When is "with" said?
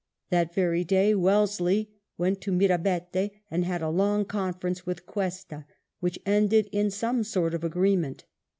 4.83-5.05